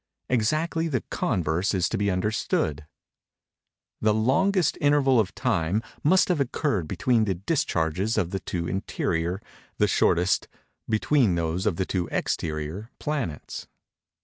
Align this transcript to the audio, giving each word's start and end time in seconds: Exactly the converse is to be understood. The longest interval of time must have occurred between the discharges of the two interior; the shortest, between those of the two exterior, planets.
Exactly 0.29 0.87
the 0.87 1.03
converse 1.11 1.75
is 1.75 1.87
to 1.89 1.95
be 1.95 2.09
understood. 2.09 2.87
The 4.01 4.15
longest 4.15 4.75
interval 4.81 5.19
of 5.19 5.35
time 5.35 5.83
must 6.03 6.27
have 6.29 6.39
occurred 6.39 6.87
between 6.87 7.25
the 7.25 7.35
discharges 7.35 8.17
of 8.17 8.31
the 8.31 8.39
two 8.39 8.67
interior; 8.67 9.39
the 9.77 9.87
shortest, 9.87 10.47
between 10.89 11.35
those 11.35 11.67
of 11.67 11.75
the 11.75 11.85
two 11.85 12.09
exterior, 12.11 12.89
planets. 12.97 13.67